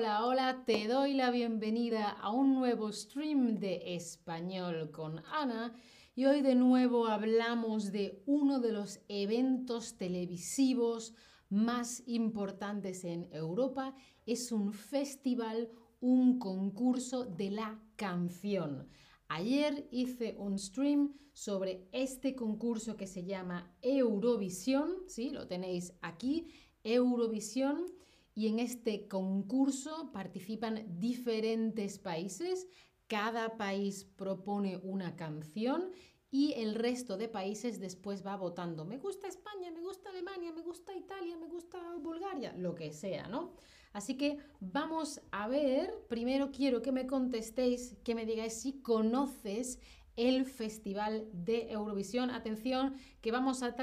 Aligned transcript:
hola, 0.00 0.24
hola, 0.24 0.62
te 0.64 0.88
doy 0.88 1.12
la 1.12 1.30
bienvenida 1.30 2.08
a 2.08 2.30
un 2.30 2.54
nuevo 2.54 2.90
stream 2.90 3.58
de 3.58 3.96
español 3.96 4.90
con 4.90 5.22
Ana 5.30 5.74
y 6.14 6.24
hoy 6.24 6.40
de 6.40 6.54
nuevo 6.54 7.06
hablamos 7.06 7.92
de 7.92 8.22
uno 8.24 8.60
de 8.60 8.72
los 8.72 9.00
eventos 9.08 9.98
televisivos 9.98 11.14
más 11.50 12.02
importantes 12.06 13.04
en 13.04 13.28
Europa. 13.30 13.94
Es 14.24 14.52
un 14.52 14.72
festival, 14.72 15.68
un 16.00 16.38
concurso 16.38 17.26
de 17.26 17.50
la 17.50 17.78
canción. 17.96 18.88
Ayer 19.28 19.86
hice 19.90 20.34
un 20.38 20.58
stream 20.58 21.12
sobre 21.34 21.90
este 21.92 22.34
concurso 22.34 22.96
que 22.96 23.06
se 23.06 23.24
llama 23.24 23.70
Eurovisión, 23.82 24.94
¿sí? 25.08 25.28
Lo 25.28 25.46
tenéis 25.46 25.92
aquí, 26.00 26.46
Eurovisión. 26.84 27.99
Y 28.34 28.48
en 28.48 28.58
este 28.58 29.08
concurso 29.08 30.10
participan 30.12 30.84
diferentes 30.98 31.98
países. 31.98 32.68
Cada 33.06 33.56
país 33.56 34.04
propone 34.04 34.76
una 34.78 35.16
canción 35.16 35.90
y 36.30 36.52
el 36.52 36.76
resto 36.76 37.16
de 37.16 37.28
países 37.28 37.80
después 37.80 38.24
va 38.24 38.36
votando. 38.36 38.84
Me 38.84 38.98
gusta 38.98 39.26
España, 39.26 39.70
me 39.72 39.80
gusta 39.80 40.10
Alemania, 40.10 40.52
me 40.52 40.62
gusta 40.62 40.94
Italia, 40.94 41.36
me 41.36 41.48
gusta 41.48 41.78
Bulgaria, 42.00 42.54
lo 42.56 42.74
que 42.74 42.92
sea, 42.92 43.26
¿no? 43.26 43.52
Así 43.92 44.16
que 44.16 44.38
vamos 44.60 45.20
a 45.32 45.48
ver, 45.48 45.92
primero 46.08 46.52
quiero 46.52 46.82
que 46.82 46.92
me 46.92 47.08
contestéis, 47.08 47.96
que 48.04 48.14
me 48.14 48.26
digáis 48.26 48.54
si 48.54 48.80
conoces 48.80 49.80
el 50.14 50.44
Festival 50.44 51.28
de 51.32 51.72
Eurovisión. 51.72 52.30
Atención, 52.30 52.94
que 53.20 53.32
vamos 53.32 53.64
a 53.64 53.74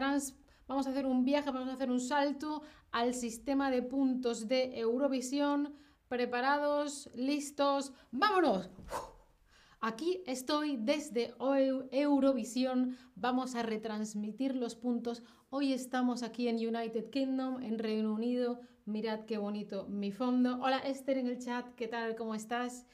vamos 0.67 0.85
a 0.85 0.89
hacer 0.91 1.05
un 1.05 1.23
viaje, 1.25 1.49
vamos 1.51 1.69
a 1.69 1.73
hacer 1.73 1.89
un 1.89 1.99
salto 1.99 2.61
al 2.91 3.13
sistema 3.13 3.71
de 3.71 3.81
puntos 3.81 4.47
de 4.47 4.77
Eurovisión. 4.79 5.73
¿Preparados? 6.09 7.09
¿Listos? 7.15 7.93
¡Vámonos! 8.11 8.69
Aquí 9.79 10.23
estoy 10.25 10.77
desde 10.77 11.33
Eurovisión. 11.91 12.97
Vamos 13.15 13.55
a 13.55 13.63
retransmitir 13.63 14.55
los 14.55 14.75
puntos. 14.75 15.23
Hoy 15.49 15.73
estamos 15.73 16.23
aquí 16.23 16.47
en 16.47 16.55
United 16.55 17.09
Kingdom, 17.09 17.61
en 17.61 17.77
Reino 17.77 18.13
Unido. 18.13 18.61
Mirad 18.85 19.25
qué 19.25 19.37
bonito 19.37 19.85
mi 19.87 20.11
fondo. 20.11 20.59
Hola 20.61 20.79
Esther 20.79 21.17
en 21.17 21.27
el 21.27 21.39
chat, 21.39 21.75
¿qué 21.75 21.87
tal? 21.87 22.15
¿Cómo 22.15 22.35
estás? 22.35 22.85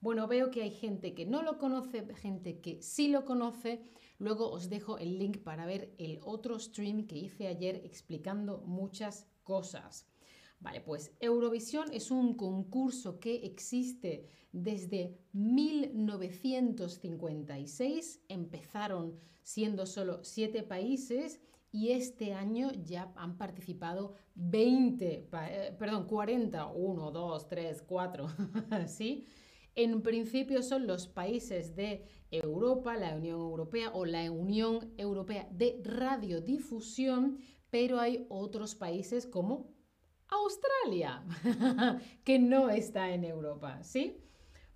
Bueno, 0.00 0.26
veo 0.28 0.50
que 0.50 0.62
hay 0.62 0.70
gente 0.70 1.12
que 1.12 1.26
no 1.26 1.42
lo 1.42 1.58
conoce, 1.58 2.06
gente 2.14 2.60
que 2.60 2.80
sí 2.80 3.08
lo 3.08 3.24
conoce. 3.24 3.82
Luego 4.20 4.52
os 4.52 4.68
dejo 4.68 4.98
el 4.98 5.18
link 5.18 5.38
para 5.38 5.64
ver 5.64 5.94
el 5.96 6.20
otro 6.22 6.58
stream 6.58 7.06
que 7.06 7.16
hice 7.16 7.46
ayer 7.48 7.76
explicando 7.84 8.58
muchas 8.66 9.26
cosas. 9.42 10.06
Vale, 10.60 10.82
pues 10.82 11.10
Eurovisión 11.20 11.90
es 11.90 12.10
un 12.10 12.34
concurso 12.34 13.18
que 13.18 13.46
existe 13.46 14.28
desde 14.52 15.16
1956. 15.32 18.20
Empezaron 18.28 19.18
siendo 19.42 19.86
solo 19.86 20.22
siete 20.22 20.62
países 20.62 21.40
y 21.72 21.92
este 21.92 22.34
año 22.34 22.72
ya 22.84 23.10
han 23.16 23.38
participado 23.38 24.12
20, 24.34 25.30
eh, 25.32 25.74
perdón, 25.78 26.06
40, 26.06 26.66
1, 26.66 27.10
2, 27.10 27.48
3, 27.48 27.82
4, 27.86 28.26
¿sí? 28.86 29.24
En 29.82 30.02
principio 30.02 30.62
son 30.62 30.86
los 30.86 31.08
países 31.08 31.74
de 31.74 32.04
Europa, 32.30 32.98
la 32.98 33.16
Unión 33.16 33.40
Europea 33.40 33.90
o 33.94 34.04
la 34.04 34.30
Unión 34.30 34.92
Europea 34.98 35.48
de 35.52 35.80
Radiodifusión, 35.82 37.38
pero 37.70 37.98
hay 37.98 38.26
otros 38.28 38.74
países 38.74 39.26
como 39.26 39.72
Australia, 40.28 41.24
que 42.24 42.38
no 42.38 42.68
está 42.68 43.14
en 43.14 43.24
Europa, 43.24 43.82
¿sí? 43.82 44.18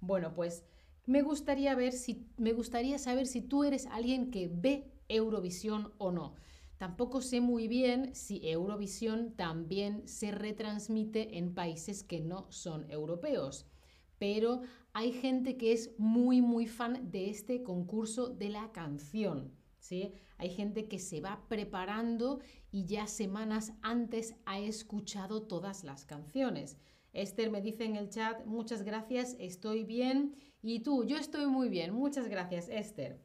Bueno, 0.01 0.33
pues 0.33 0.65
me 1.05 1.21
gustaría 1.21 1.75
ver 1.75 1.93
si 1.93 2.27
me 2.39 2.55
gustaría 2.55 2.97
saber 2.97 3.27
si 3.27 3.43
tú 3.43 3.63
eres 3.63 3.85
alguien 3.85 4.31
que 4.31 4.49
ve 4.51 4.91
Eurovisión 5.09 5.93
o 5.99 6.13
no. 6.13 6.35
Tampoco 6.79 7.21
sé 7.21 7.43
muy 7.43 7.69
bien 7.69 8.15
si 8.15 8.41
Eurovisión 8.49 9.35
también 9.37 10.09
se 10.09 10.31
retransmite 10.31 11.37
en 11.37 11.53
países 11.53 12.03
que 12.05 12.21
no 12.23 12.51
son 12.51 12.91
europeos, 12.91 13.67
pero 14.19 14.63
hay 14.93 15.13
gente 15.13 15.57
que 15.57 15.73
es 15.73 15.91
muy, 15.99 16.41
muy 16.41 16.67
fan 16.67 17.11
de 17.11 17.31
este 17.31 17.63
concurso 17.63 18.29
de 18.29 18.49
la 18.49 18.73
canción. 18.73 19.53
¿sí? 19.79 20.13
Hay 20.39 20.51
gente 20.51 20.89
que 20.89 20.99
se 20.99 21.21
va 21.21 21.45
preparando 21.49 22.41
y 22.71 22.87
ya 22.87 23.07
semanas 23.07 23.75
antes 23.83 24.35
ha 24.47 24.59
escuchado 24.59 25.43
todas 25.43 25.85
las 25.85 26.05
canciones. 26.05 26.79
Esther 27.13 27.51
me 27.51 27.61
dice 27.61 27.85
en 27.85 27.97
el 27.97 28.09
chat, 28.09 28.45
muchas 28.47 28.83
gracias, 28.83 29.37
estoy 29.39 29.85
bien. 29.85 30.35
Y 30.63 30.81
tú, 30.81 31.05
yo 31.05 31.17
estoy 31.17 31.47
muy 31.47 31.69
bien, 31.69 31.93
muchas 31.93 32.29
gracias, 32.29 32.69
Esther. 32.69 33.21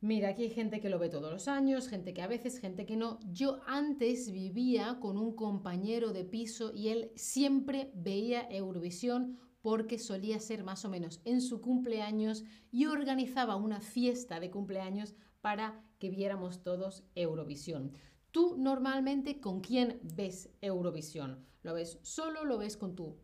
Mira, 0.00 0.30
aquí 0.30 0.42
hay 0.42 0.50
gente 0.50 0.80
que 0.80 0.90
lo 0.90 0.98
ve 0.98 1.08
todos 1.08 1.32
los 1.32 1.48
años, 1.48 1.88
gente 1.88 2.12
que 2.12 2.22
a 2.22 2.26
veces, 2.26 2.58
gente 2.58 2.84
que 2.84 2.96
no. 2.96 3.18
Yo 3.32 3.60
antes 3.66 4.30
vivía 4.30 4.98
con 5.00 5.16
un 5.16 5.34
compañero 5.34 6.12
de 6.12 6.24
piso 6.24 6.72
y 6.74 6.88
él 6.88 7.12
siempre 7.14 7.90
veía 7.94 8.46
Eurovisión 8.50 9.38
porque 9.66 9.98
solía 9.98 10.38
ser 10.38 10.62
más 10.62 10.84
o 10.84 10.88
menos 10.88 11.20
en 11.24 11.40
su 11.40 11.60
cumpleaños 11.60 12.44
y 12.70 12.86
organizaba 12.86 13.56
una 13.56 13.80
fiesta 13.80 14.38
de 14.38 14.48
cumpleaños 14.48 15.16
para 15.40 15.82
que 15.98 16.08
viéramos 16.08 16.62
todos 16.62 17.02
Eurovisión. 17.16 17.90
¿Tú 18.30 18.54
normalmente 18.56 19.40
con 19.40 19.60
quién 19.60 19.98
ves 20.04 20.50
Eurovisión? 20.60 21.44
¿Lo 21.64 21.74
ves 21.74 21.98
solo, 22.02 22.44
lo 22.44 22.58
ves 22.58 22.76
con 22.76 22.94
tu 22.94 23.16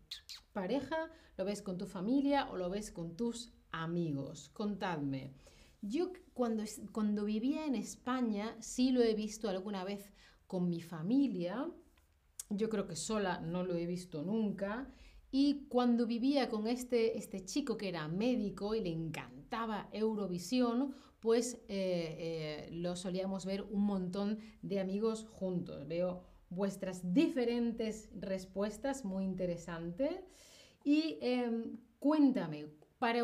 pareja, 0.52 1.12
lo 1.36 1.44
ves 1.44 1.62
con 1.62 1.78
tu 1.78 1.86
familia 1.86 2.50
o 2.50 2.56
lo 2.56 2.70
ves 2.70 2.90
con 2.90 3.14
tus 3.14 3.52
amigos? 3.70 4.48
Contadme. 4.48 5.34
Yo 5.80 6.10
cuando, 6.34 6.64
cuando 6.90 7.24
vivía 7.24 7.66
en 7.66 7.76
España 7.76 8.56
sí 8.58 8.90
lo 8.90 9.00
he 9.00 9.14
visto 9.14 9.48
alguna 9.48 9.84
vez 9.84 10.12
con 10.48 10.68
mi 10.68 10.80
familia. 10.80 11.70
Yo 12.50 12.68
creo 12.68 12.88
que 12.88 12.96
sola 12.96 13.40
no 13.40 13.62
lo 13.62 13.76
he 13.76 13.86
visto 13.86 14.24
nunca. 14.24 14.92
Y 15.34 15.66
cuando 15.68 16.06
vivía 16.06 16.50
con 16.50 16.66
este, 16.66 17.16
este 17.16 17.42
chico 17.46 17.78
que 17.78 17.88
era 17.88 18.06
médico 18.06 18.74
y 18.74 18.82
le 18.82 18.90
encantaba 18.90 19.88
Eurovisión, 19.90 20.94
pues 21.20 21.54
eh, 21.68 22.68
eh, 22.68 22.68
lo 22.70 22.96
solíamos 22.96 23.46
ver 23.46 23.62
un 23.62 23.82
montón 23.86 24.40
de 24.60 24.78
amigos 24.78 25.26
juntos. 25.30 25.88
Veo 25.88 26.22
vuestras 26.50 27.14
diferentes 27.14 28.10
respuestas, 28.20 29.06
muy 29.06 29.24
interesante. 29.24 30.22
Y 30.84 31.16
em, 31.22 31.78
cuéntame, 31.98 32.66
para 32.98 33.20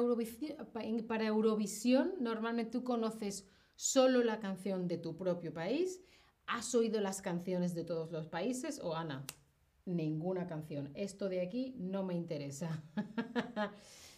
Eurovisión, 1.26 2.14
normalmente 2.20 2.70
tú 2.70 2.84
conoces 2.84 3.46
solo 3.76 4.24
la 4.24 4.40
canción 4.40 4.88
de 4.88 4.96
tu 4.96 5.14
propio 5.14 5.52
país. 5.52 6.00
¿Has 6.46 6.74
oído 6.74 7.02
las 7.02 7.20
canciones 7.20 7.74
de 7.74 7.84
todos 7.84 8.10
los 8.10 8.28
países? 8.28 8.80
O 8.82 8.94
Ana, 8.94 9.26
ninguna 9.88 10.46
canción. 10.46 10.90
Esto 10.94 11.28
de 11.28 11.40
aquí 11.40 11.74
no 11.78 12.04
me 12.04 12.14
interesa. 12.14 12.82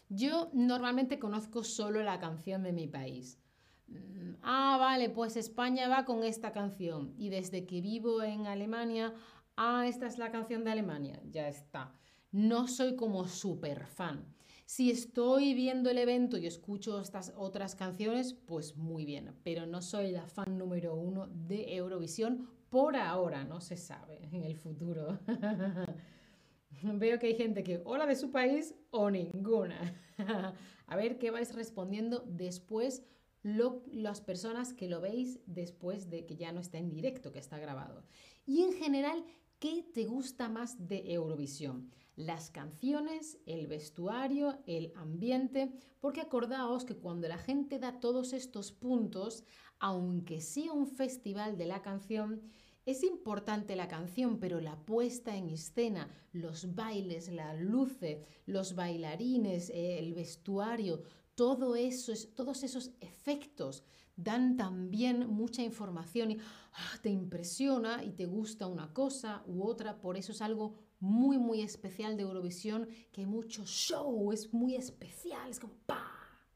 Yo 0.09 0.51
normalmente 0.53 1.19
conozco 1.19 1.63
solo 1.65 2.03
la 2.03 2.19
canción 2.19 2.63
de 2.63 2.73
mi 2.73 2.89
país. 2.89 3.39
Mm, 3.87 4.35
ah, 4.43 4.77
vale, 4.79 5.09
pues 5.09 5.37
España 5.37 5.89
va 5.89 6.05
con 6.05 6.25
esta 6.25 6.53
canción. 6.53 7.15
Y 7.17 7.31
desde 7.31 7.65
que 7.65 7.81
vivo 7.81 8.23
en 8.23 8.47
Alemania, 8.47 9.15
ah, 9.57 9.87
esta 9.87 10.07
es 10.07 10.19
la 10.19 10.31
canción 10.31 10.65
de 10.65 10.73
Alemania. 10.73 11.23
Ya 11.31 11.49
está. 11.49 11.95
No 12.33 12.69
soy 12.69 12.97
como 12.97 13.27
súper 13.27 13.87
fan. 13.87 14.25
Si 14.67 14.91
estoy 14.91 15.55
viendo 15.55 15.91
el 15.91 15.99
evento 15.99 16.39
y 16.39 16.47
escucho 16.47 17.01
estas 17.01 17.33
otras 17.37 17.75
canciones, 17.75 18.35
pues 18.35 18.77
muy 18.77 19.05
bien, 19.05 19.35
pero 19.43 19.67
no 19.67 19.83
soy 19.83 20.13
la 20.13 20.27
fan 20.29 20.59
número 20.59 20.95
uno 20.95 21.27
de 21.27 21.75
Eurovisión 21.75 22.49
por 22.71 22.97
ahora, 22.97 23.45
no 23.45 23.61
se 23.61 23.77
sabe 23.77 24.29
en 24.33 24.45
el 24.45 24.57
futuro. 24.57 25.19
Veo 26.83 27.19
que 27.19 27.27
hay 27.27 27.35
gente 27.35 27.63
que 27.63 27.83
o 27.85 27.97
la 27.97 28.07
de 28.07 28.17
su 28.17 28.31
país 28.31 28.75
o 28.91 29.11
ninguna. 29.11 29.95
A 30.87 30.97
ver 30.97 31.19
qué 31.19 31.31
vais 31.31 31.55
respondiendo 31.55 32.25
después 32.27 33.03
las 33.43 34.21
personas 34.21 34.73
que 34.73 34.89
lo 34.89 35.01
veis 35.01 35.41
después 35.47 36.11
de 36.11 36.27
que 36.27 36.37
ya 36.37 36.53
no 36.53 36.61
está 36.61 36.79
en 36.79 36.91
directo, 36.91 37.33
que 37.33 37.39
está 37.39 37.59
grabado. 37.59 38.05
Y 38.47 38.63
en 38.63 38.73
general, 38.73 39.25
¿qué 39.59 39.83
te 39.95 40.05
gusta 40.05 40.49
más 40.49 40.89
de 40.89 41.13
Eurovisión? 41.13 41.91
las 42.17 42.51
canciones, 42.51 43.39
el 43.47 43.67
vestuario, 43.67 44.59
el 44.67 44.93
ambiente, 44.97 45.73
porque 46.01 46.21
acordaos 46.21 46.85
que 46.85 46.97
cuando 46.97 47.29
la 47.29 47.39
gente 47.39 47.79
da 47.79 47.99
todos 47.99 48.33
estos 48.33 48.73
puntos, 48.73 49.45
aunque 49.81 50.41
sea 50.41 50.73
un 50.73 50.87
festival 50.87 51.57
de 51.59 51.67
la 51.67 51.83
canción, 51.83 52.43
es 52.87 53.03
importante 53.03 53.77
la 53.77 53.89
canción, 53.89 54.39
pero 54.39 54.61
la 54.61 54.77
puesta 54.77 55.37
en 55.37 55.51
escena, 55.51 56.09
los 56.33 56.75
bailes, 56.75 57.29
la 57.29 57.55
luces, 57.55 58.25
los 58.47 58.75
bailarines, 58.75 59.71
eh, 59.71 59.99
el 59.99 60.15
vestuario, 60.15 61.03
todo 61.35 61.77
eso, 61.77 62.13
todos 62.35 62.63
esos 62.63 62.91
efectos 63.01 63.85
dan 64.17 64.57
también 64.57 65.29
mucha 65.29 65.63
información 65.63 66.33
y 66.33 66.39
ah, 66.75 66.99
te 67.03 67.11
impresiona 67.11 68.05
y 68.05 68.11
te 68.11 68.27
gusta 68.27 68.67
una 68.67 68.93
cosa 68.93 69.43
u 69.47 69.63
otra, 69.63 70.01
por 70.01 70.17
eso 70.17 70.33
es 70.33 70.43
algo 70.43 70.75
muy, 70.99 71.39
muy 71.39 71.63
especial 71.63 72.17
de 72.17 72.25
Eurovisión, 72.25 72.89
que 73.13 73.23
hay 73.23 73.27
mucho 73.27 73.65
show, 73.65 74.33
es 74.33 74.53
muy 74.53 74.75
especial, 74.75 75.49
es 75.49 75.59
como 75.59 75.75
¡pa! 75.87 76.05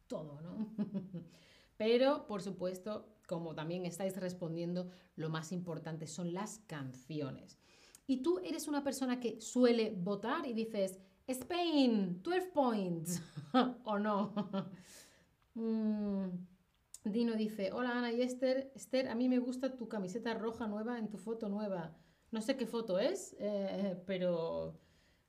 Todo, 0.06 0.40
¿no? 0.42 0.74
Pero, 1.76 2.26
por 2.26 2.42
supuesto, 2.42 3.08
como 3.26 3.54
también 3.54 3.84
estáis 3.84 4.16
respondiendo, 4.16 4.90
lo 5.16 5.28
más 5.28 5.52
importante 5.52 6.06
son 6.06 6.32
las 6.32 6.58
canciones. 6.66 7.58
Y 8.06 8.18
tú 8.22 8.38
eres 8.44 8.68
una 8.68 8.84
persona 8.84 9.18
que 9.18 9.40
suele 9.40 9.94
votar 9.96 10.46
y 10.46 10.52
dices, 10.52 11.00
Spain, 11.26 12.22
12 12.22 12.50
points, 12.52 13.22
o 13.84 13.98
no. 13.98 14.32
Mm, 15.56 16.30
Dino 17.04 17.36
dice, 17.36 17.70
hola 17.72 17.96
Ana 17.96 18.10
y 18.10 18.22
Esther, 18.22 18.72
Esther, 18.74 19.06
a 19.06 19.14
mí 19.14 19.28
me 19.28 19.38
gusta 19.38 19.76
tu 19.76 19.88
camiseta 19.88 20.34
roja 20.34 20.66
nueva 20.66 20.98
en 20.98 21.08
tu 21.08 21.16
foto 21.16 21.48
nueva. 21.48 21.96
No 22.32 22.40
sé 22.40 22.56
qué 22.56 22.66
foto 22.66 22.98
es, 22.98 23.36
eh, 23.38 24.02
pero 24.04 24.80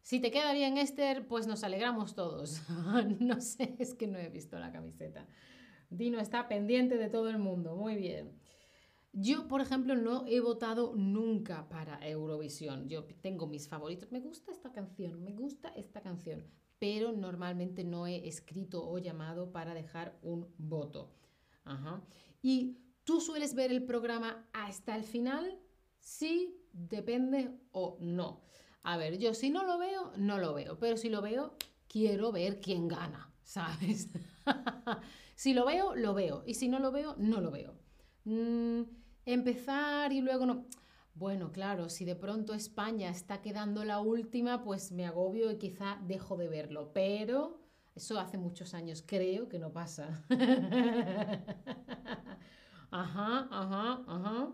si 0.01 0.19
te 0.19 0.31
queda 0.31 0.53
bien 0.53 0.79
Esther, 0.79 1.27
pues 1.27 1.45
nos 1.45 1.63
alegramos 1.63 2.15
todos. 2.15 2.63
no 3.19 3.39
sé, 3.39 3.75
es 3.77 3.93
que 3.93 4.07
no 4.07 4.17
he 4.17 4.29
visto 4.29 4.57
la 4.57 4.71
camiseta. 4.71 5.27
Dino 5.89 6.19
está 6.19 6.47
pendiente 6.47 6.97
de 6.97 7.09
todo 7.09 7.29
el 7.29 7.39
mundo, 7.39 7.75
muy 7.75 7.95
bien. 7.95 8.39
Yo, 9.17 9.47
por 9.47 9.61
ejemplo, 9.61 9.95
no 9.95 10.25
he 10.27 10.41
votado 10.41 10.93
nunca 10.95 11.69
para 11.69 12.05
Eurovisión. 12.05 12.89
Yo 12.89 13.05
tengo 13.21 13.47
mis 13.47 13.69
favoritos. 13.69 14.11
Me 14.11 14.19
gusta 14.19 14.51
esta 14.51 14.73
canción, 14.73 15.23
me 15.23 15.31
gusta 15.31 15.69
esta 15.69 16.01
canción, 16.01 16.43
pero 16.79 17.13
normalmente 17.13 17.85
no 17.85 18.07
he 18.07 18.27
escrito 18.27 18.85
o 18.85 18.97
llamado 18.97 19.53
para 19.53 19.73
dejar 19.73 20.19
un 20.21 20.53
voto. 20.57 21.13
Ajá. 21.63 22.03
¿Y 22.41 22.77
tú 23.05 23.21
sueles 23.21 23.55
ver 23.55 23.71
el 23.71 23.85
programa 23.85 24.49
hasta 24.51 24.97
el 24.97 25.05
final? 25.05 25.61
Sí, 25.99 26.61
depende 26.73 27.57
o 27.71 27.97
no. 28.01 28.41
A 28.83 28.97
ver, 28.97 29.17
yo 29.17 29.33
si 29.33 29.49
no 29.49 29.65
lo 29.65 29.77
veo, 29.77 30.11
no 30.17 30.37
lo 30.39 30.53
veo, 30.53 30.77
pero 30.77 30.97
si 30.97 31.07
lo 31.07 31.21
veo, 31.21 31.55
quiero 31.87 32.33
ver 32.33 32.59
quién 32.59 32.87
gana, 32.89 33.33
¿sabes? 33.43 34.09
si 35.35 35.53
lo 35.53 35.65
veo, 35.65 35.95
lo 35.95 36.13
veo, 36.13 36.43
y 36.45 36.53
si 36.55 36.67
no 36.67 36.79
lo 36.79 36.91
veo, 36.91 37.15
no 37.17 37.41
lo 37.41 37.51
veo. 37.51 37.75
Mm, 38.25 38.81
empezar 39.25 40.11
y 40.13 40.21
luego 40.21 40.45
no. 40.45 40.65
Bueno, 41.13 41.51
claro, 41.51 41.89
si 41.89 42.03
de 42.03 42.15
pronto 42.15 42.53
España 42.53 43.09
está 43.09 43.41
quedando 43.41 43.85
la 43.85 43.99
última, 43.99 44.63
pues 44.63 44.91
me 44.91 45.05
agobio 45.05 45.49
y 45.51 45.57
quizá 45.57 45.97
dejo 46.05 46.35
de 46.35 46.49
verlo, 46.49 46.91
pero 46.93 47.61
eso 47.95 48.19
hace 48.19 48.37
muchos 48.37 48.73
años, 48.73 49.03
creo 49.05 49.47
que 49.47 49.57
no 49.57 49.71
pasa. 49.71 50.25
ajá, 52.91 53.47
ajá, 53.49 54.03
ajá. 54.07 54.53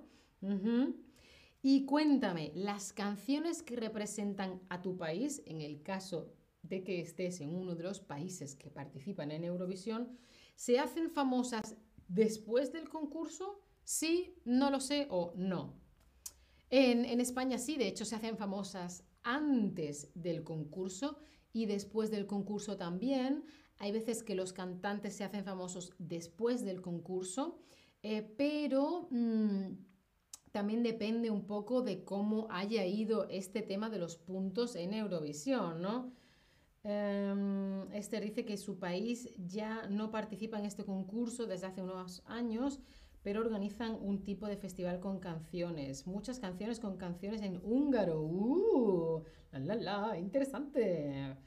Y 1.64 1.86
cuéntame, 1.86 2.52
las 2.56 2.94
canciones 2.94 3.64
que 3.64 3.76
representan 3.76 4.62
a 4.70 4.82
tu 4.82 4.98
país, 4.98 5.42
en 5.46 5.62
el 5.62 5.82
caso 5.82 6.34
que 6.80 7.02
estés 7.02 7.42
en 7.42 7.54
uno 7.54 7.76
de 7.76 7.84
los 7.84 8.00
países 8.00 8.56
que 8.56 8.70
participan 8.70 9.32
en 9.32 9.44
Eurovisión, 9.44 10.18
¿se 10.56 10.80
hacen 10.80 11.12
famosas 11.12 11.76
después 12.08 12.72
del 12.72 12.88
concurso? 12.88 13.60
Sí, 13.84 14.36
no 14.46 14.72
lo 14.72 14.80
sé 14.80 15.08
o 15.10 15.34
no. 15.36 15.82
En, 16.70 17.20
España 17.20 17.58
sí, 17.58 17.76
de 17.76 17.88
hecho 17.88 18.06
se 18.06 18.16
hacen 18.16 18.38
famosas 18.38 19.04
antes 19.24 20.10
del 20.16 20.44
concurso 20.44 21.18
y 21.52 21.66
después 21.66 22.10
del 22.10 22.26
concurso 22.26 22.78
también. 22.78 23.44
Hay 23.78 23.92
veces 23.92 24.24
que 24.24 24.36
los 24.36 24.54
cantantes 24.54 25.16
se 25.16 25.26
hacen 25.26 25.44
famosos 25.44 25.94
después 25.98 26.64
del 26.64 26.82
concurso, 26.82 27.60
eh, 28.04 28.22
pero 28.38 29.10
mm, 29.12 29.74
también 30.52 30.84
depende 30.84 31.30
un 31.30 31.46
poco 31.46 31.82
de 31.82 32.06
cómo 32.06 32.48
haya 32.50 32.86
ido 32.86 33.28
este 33.30 33.62
tema 33.62 33.90
de 33.90 34.00
los 34.00 34.16
puntos 34.16 34.76
en 34.78 34.94
Eurovisión, 34.94 35.82
¿no? 35.82 36.14
Em, 36.84 37.92
Esther 37.94 38.24
dice 38.24 38.44
que 38.44 38.58
su 38.58 38.80
país 38.80 39.30
ya 39.38 39.88
no 39.88 40.10
participa 40.10 40.58
en 40.58 40.66
este 40.66 40.84
concurso 40.84 41.46
desde 41.46 41.68
hace 41.68 41.82
unos 41.82 42.24
años 42.26 42.80
pero 43.24 43.42
organizan 43.42 43.98
un 44.02 44.24
tipo 44.24 44.48
de 44.48 44.58
festival 44.58 45.00
con 45.00 45.20
canciones, 45.20 46.08
muchas 46.08 46.40
canciones 46.40 46.80
con 46.80 46.98
canciones 46.98 47.42
en 47.42 47.62
húngaro. 47.64 48.22
¡Uh! 48.22 49.24
¡La, 49.52 49.60
la, 49.60 49.76
la! 49.76 50.18
Interesante. 50.18 51.38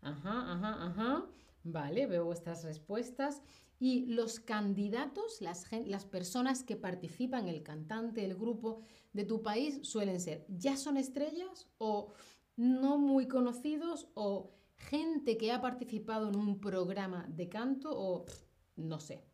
Ajá, 0.00 0.52
ajá, 0.52 0.86
ajá. 0.86 1.26
Vale, 1.64 2.06
veo 2.06 2.24
vuestras 2.24 2.62
respuestas. 2.62 3.42
Y 3.80 4.06
los 4.06 4.38
candidatos, 4.38 5.40
las, 5.40 5.66
las 5.86 6.04
personas 6.04 6.62
que 6.62 6.76
participan, 6.76 7.48
el 7.48 7.62
cantante, 7.64 8.24
el 8.24 8.36
grupo 8.36 8.82
de 9.12 9.24
tu 9.24 9.42
país, 9.42 9.80
suelen 9.82 10.20
ser, 10.20 10.46
¿ya 10.48 10.76
son 10.76 10.96
estrellas 10.96 11.68
o 11.78 12.12
no 12.56 12.98
muy 12.98 13.26
conocidos 13.26 14.08
o 14.14 14.54
gente 14.90 15.36
que 15.36 15.52
ha 15.52 15.60
participado 15.60 16.28
en 16.28 16.36
un 16.36 16.60
programa 16.60 17.26
de 17.28 17.48
canto 17.48 17.90
o 17.92 18.24
no 18.76 18.98
sé, 19.00 19.24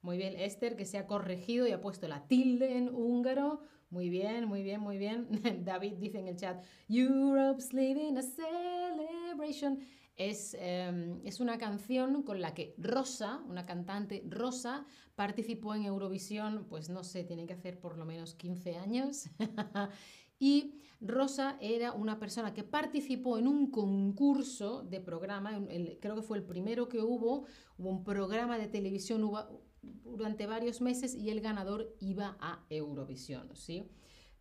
muy 0.00 0.16
bien, 0.16 0.34
Esther, 0.38 0.76
que 0.76 0.84
se 0.84 0.98
ha 0.98 1.06
corregido 1.06 1.66
y 1.66 1.72
ha 1.72 1.80
puesto 1.80 2.06
la 2.06 2.26
tilde 2.26 2.76
en 2.76 2.88
húngaro. 2.94 3.60
Muy 3.90 4.08
bien, 4.08 4.46
muy 4.46 4.62
bien, 4.62 4.80
muy 4.80 4.96
bien. 4.96 5.28
David 5.64 5.94
dice 5.94 6.20
en 6.20 6.28
el 6.28 6.36
chat, 6.36 6.64
Europe's 6.88 7.72
living 7.72 8.16
a 8.16 8.22
celebration. 8.22 9.80
Es, 10.14 10.56
em, 10.58 11.20
es, 11.24 11.40
una 11.40 11.58
canción 11.58 12.22
con 12.22 12.40
la 12.40 12.52
que 12.52 12.74
Rosa, 12.78 13.40
una 13.48 13.66
cantante 13.66 14.22
Rosa, 14.28 14.84
participó 15.14 15.74
en 15.74 15.84
Eurovisión, 15.84 16.66
pues 16.68 16.90
no 16.90 17.04
sé, 17.04 17.22
tiene 17.24 17.46
que 17.46 17.54
hacer 17.54 17.78
por 17.78 17.96
lo 17.96 18.04
menos 18.04 18.34
15 18.34 18.76
años. 18.76 19.28
y 20.38 20.78
Rosa 21.00 21.56
era 21.60 21.92
una 21.92 22.18
persona 22.18 22.52
que 22.52 22.64
participó 22.64 23.38
en 23.38 23.46
un 23.46 23.70
concurso 23.70 24.82
de 24.82 25.00
programa, 25.00 25.60
creo 26.00 26.16
que 26.16 26.22
fue 26.22 26.38
el 26.38 26.44
primero 26.44 26.88
que 26.88 27.00
hubo, 27.00 27.44
hubo 27.78 27.90
un 27.90 28.02
programa 28.02 28.58
de 28.58 28.66
televisión, 28.66 29.30
durante 29.82 30.46
varios 30.46 30.80
meses 30.80 31.14
y 31.14 31.30
el 31.30 31.40
ganador 31.40 31.94
iba 32.00 32.36
a 32.40 32.64
Eurovisión. 32.68 33.48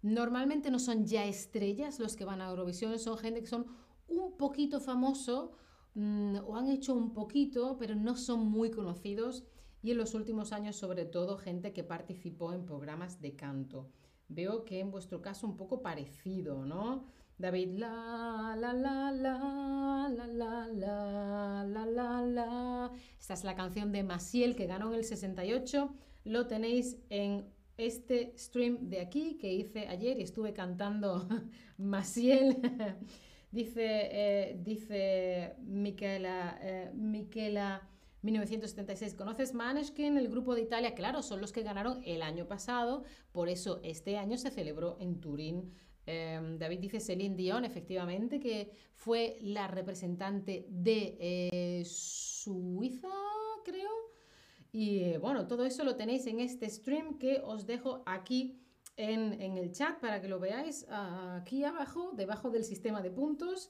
Normalmente 0.02 0.72
no 0.72 0.80
son 0.80 1.06
ya 1.06 1.26
estrellas 1.26 2.00
los 2.00 2.16
que 2.16 2.26
van 2.26 2.42
a 2.42 2.50
Eurovisión, 2.50 2.98
son 2.98 3.18
gente 3.18 3.42
que 3.42 3.48
son 3.48 3.68
un 4.08 4.38
poquito 4.38 4.80
famoso 4.80 5.52
mm, 5.96 6.38
o 6.46 6.56
han 6.56 6.70
hecho 6.70 6.94
un 6.94 7.14
poquito, 7.14 7.78
pero 7.78 7.96
no 7.96 8.16
son 8.16 8.48
muy 8.48 8.72
conocidos 8.72 9.44
y 9.84 9.92
en 9.92 9.98
los 9.98 10.14
últimos 10.16 10.54
años 10.54 10.76
sobre 10.76 11.06
todo 11.06 11.38
gente 11.38 11.74
que 11.74 11.84
participó 11.84 12.54
en 12.54 12.66
programas 12.66 13.22
de 13.22 13.36
canto. 13.36 13.92
Veo 14.30 14.66
que 14.66 14.80
en 14.80 14.92
vuestro 14.92 15.22
caso 15.22 15.48
un 15.48 15.58
poco 15.58 15.82
parecido, 15.82 16.66
¿no? 16.66 17.06
David, 17.38 17.78
la, 17.78 18.56
la, 18.58 18.74
la, 18.74 19.12
la, 19.12 20.10
la, 20.10 20.28
la, 20.28 20.68
la, 20.68 21.64
la, 21.66 21.86
la, 21.86 22.22
la. 22.22 22.92
Esta 23.20 23.34
es 23.36 23.44
la 23.44 23.56
canción 23.56 23.92
de 23.92 24.04
Maciel 24.04 24.56
que 24.56 24.66
ganó 24.66 24.90
en 24.90 24.96
el 24.96 25.04
68. 25.06 25.94
Lo 26.26 26.48
tenéis 26.48 26.98
en 27.10 27.46
este 27.78 28.34
stream 28.38 28.90
de 28.90 29.02
aquí 29.02 29.38
que 29.38 29.54
hice 29.54 29.88
ayer 29.88 30.20
y 30.20 30.24
estuve 30.24 30.54
cantando 30.54 31.28
Maciel. 31.78 32.58
dice, 33.52 33.86
eh, 34.12 34.60
dice 34.64 35.56
Miquela, 35.60 36.58
eh, 36.62 36.92
Miquela 36.94 37.88
1976. 38.28 39.16
¿Conoces 39.16 39.54
Maneskin, 39.54 40.18
el 40.18 40.30
grupo 40.30 40.54
de 40.54 40.62
Italia? 40.62 40.94
Claro, 40.94 41.22
son 41.24 41.42
los 41.42 41.52
que 41.52 41.64
ganaron 41.64 42.02
el 42.06 42.22
año 42.22 42.48
pasado, 42.48 43.04
por 43.32 43.50
eso 43.50 43.80
este 43.84 44.18
año 44.18 44.38
se 44.38 44.52
celebró 44.52 44.98
en 45.00 45.20
Turín 45.20 45.74
Em, 46.08 46.58
David 46.58 46.80
dice 46.80 47.02
Celine 47.02 47.36
Dion, 47.36 47.66
efectivamente, 47.66 48.40
que 48.40 48.72
fue 48.96 49.38
la 49.42 49.68
representante 49.68 50.66
de 50.70 51.18
eh, 51.20 51.84
Suiza, 51.86 53.10
creo. 53.66 53.92
Y 54.72 55.00
eh, 55.00 55.18
bueno, 55.18 55.48
todo 55.48 55.66
eso 55.66 55.84
lo 55.84 55.98
tenéis 55.98 56.26
en 56.28 56.40
este 56.40 56.70
stream 56.70 57.18
que 57.18 57.42
os 57.44 57.66
dejo 57.66 58.04
aquí 58.06 58.58
en, 58.96 59.34
en 59.42 59.58
el 59.58 59.74
chat 59.74 60.00
para 60.00 60.22
que 60.22 60.30
lo 60.30 60.40
veáis 60.40 60.86
aquí 60.90 61.66
abajo, 61.66 62.14
debajo 62.16 62.52
del 62.52 62.64
sistema 62.64 63.02
de 63.02 63.12
puntos. 63.12 63.70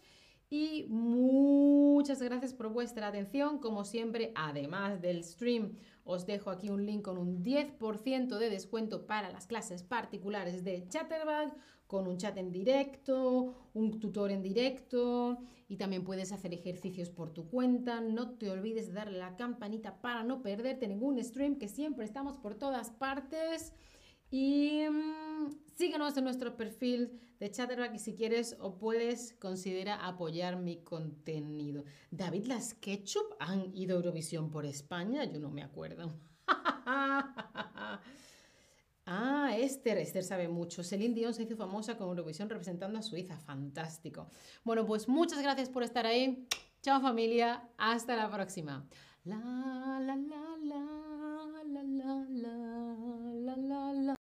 Y 0.50 0.86
muchas 0.88 2.22
gracias 2.22 2.54
por 2.54 2.70
vuestra 2.70 3.08
atención. 3.08 3.60
Como 3.60 3.84
siempre, 3.84 4.32
además 4.36 5.02
del 5.02 5.24
stream, 5.24 5.76
os 6.06 6.26
dejo 6.26 6.52
aquí 6.52 6.70
un 6.70 6.86
link 6.86 7.02
con 7.02 7.18
un 7.18 7.44
10% 7.44 8.38
de 8.38 8.50
descuento 8.50 9.06
para 9.06 9.30
las 9.30 9.46
clases 9.46 9.84
particulares 9.84 10.64
de 10.64 10.88
Chatterbug 10.88 11.54
con 11.86 12.08
un 12.08 12.18
chat 12.18 12.38
en 12.38 12.52
directo, 12.52 13.56
un 13.74 14.00
tutor 14.00 14.32
en 14.32 14.42
directo 14.42 15.40
y 15.70 15.78
también 15.78 16.04
puedes 16.04 16.32
hacer 16.32 16.54
ejercicios 16.54 17.10
por 17.10 17.32
tu 17.32 17.50
cuenta. 17.50 18.02
No 18.02 18.32
te 18.32 18.50
olvides 18.50 18.88
de 18.88 18.94
darle 18.94 19.18
la 19.18 19.36
campanita 19.36 20.02
para 20.02 20.24
no 20.24 20.42
perderte 20.42 20.88
ningún 20.88 21.22
stream, 21.24 21.58
que 21.58 21.68
siempre 21.68 22.06
estamos 22.06 22.38
por 22.38 22.56
todas 22.56 22.92
partes. 22.92 23.74
Y 24.30 24.82
mm, 24.90 25.52
síguenos 25.76 26.18
en 26.18 26.24
nuestro 26.26 26.56
perfil 26.58 27.20
de 27.40 27.52
Chatterback 27.52 27.96
y 27.96 28.00
si 28.00 28.16
quieres 28.16 28.58
o 28.60 28.78
puedes, 28.78 29.34
considera 29.34 30.06
apoyar 30.06 30.58
mi 30.58 30.84
contenido. 30.84 31.84
David, 32.12 32.48
¿las 32.48 32.74
Ketchup 32.74 33.36
han 33.40 33.76
ido 33.76 33.96
a 33.96 34.00
Eurovisión 34.00 34.50
por 34.50 34.66
España? 34.66 35.24
Yo 35.26 35.40
no 35.40 35.50
me 35.50 35.64
acuerdo. 35.64 36.14
ah, 39.06 39.52
Esther, 39.58 40.00
Esther 40.00 40.24
sabe 40.24 40.48
mucho. 40.48 40.84
Celine 40.84 41.14
Dion 41.14 41.34
se 41.34 41.44
hizo 41.44 41.56
famosa 41.56 41.98
con 41.98 42.10
Eurovisión 42.10 42.50
representando 42.50 42.98
a 42.98 43.02
Suiza. 43.02 43.38
Fantástico. 43.38 44.30
Bueno, 44.64 44.86
pues 44.86 45.08
muchas 45.08 45.42
gracias 45.42 45.70
por 45.70 45.84
estar 45.84 46.06
ahí. 46.06 46.48
Chao 46.82 47.02
familia, 47.02 47.70
hasta 47.78 48.16
la 48.16 48.30
próxima. 48.30 48.88
La, 49.26 50.00
la, 50.02 50.16
la, 50.16 50.58
la, 51.66 51.84
الله. 53.92 54.16